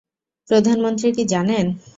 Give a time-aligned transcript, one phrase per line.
[0.49, 1.65] প্রধানমন্ত্রী কি জানেন?